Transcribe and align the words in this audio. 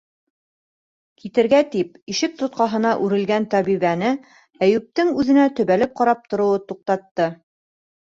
—Китергә 1.23 1.57
тип 1.73 1.99
ишек 2.13 2.31
тотҡаһына 2.39 2.93
үрелгән 3.07 3.45
табибәне 3.51 4.09
Әйүптең 4.69 5.13
үҙенә 5.25 5.45
төбәлеп 5.61 5.93
ҡарап 6.01 6.25
тороуы 6.33 6.63
туҡтатты. 6.73 7.29